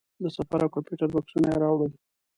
[0.23, 1.91] د سفر او کمپیوټر بکسونه یې راوړل.